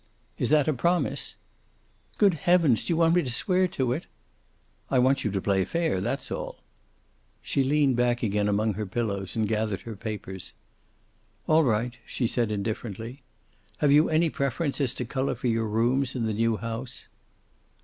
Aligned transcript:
"Is 0.39 0.49
that 0.49 0.67
a 0.67 0.73
promise?" 0.73 1.35
"Good 2.17 2.33
heavens, 2.33 2.83
do 2.83 2.91
you 2.93 2.97
want 2.97 3.13
me 3.13 3.21
to 3.21 3.29
swear 3.29 3.67
to 3.67 3.93
it?" 3.93 4.07
"I 4.89 4.97
want 4.97 5.23
you 5.23 5.29
to 5.29 5.39
play 5.39 5.63
fair. 5.63 6.01
That's 6.01 6.31
all." 6.31 6.63
She 7.39 7.63
leaned 7.63 7.97
back 7.97 8.23
again 8.23 8.47
among 8.47 8.73
her 8.73 8.87
pillows 8.87 9.35
and 9.35 9.47
gathered 9.47 9.81
her 9.81 9.95
papers. 9.95 10.53
"All 11.47 11.63
right," 11.63 11.99
she 12.03 12.25
said, 12.25 12.49
indifferently. 12.51 13.21
"Have 13.77 13.91
you 13.91 14.09
any 14.09 14.31
preference 14.31 14.81
as 14.81 14.95
to 14.95 15.05
color 15.05 15.35
for 15.35 15.45
your 15.49 15.67
rooms 15.67 16.15
in 16.15 16.25
the 16.25 16.33
new 16.33 16.57
house?" 16.57 17.07